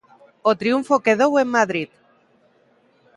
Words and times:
O 0.49 0.51
triunfo 0.61 1.03
quedou 1.05 1.31
en 1.43 1.47
Madrid. 1.57 1.89